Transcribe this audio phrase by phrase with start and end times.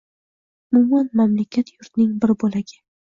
[0.71, 2.81] Umuman, mamlakat, yurtning bir boʻlagi